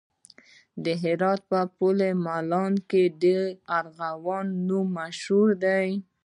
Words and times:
د 0.83 0.85
هرات 1.03 1.41
پل 1.77 1.99
مالان 2.25 2.71
د 3.21 3.23
ارغوانو 3.77 4.51
په 4.51 4.59
نوم 4.67 4.87
مشهور 4.99 5.49
دی 5.63 5.89